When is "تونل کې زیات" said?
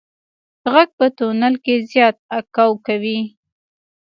1.17-2.15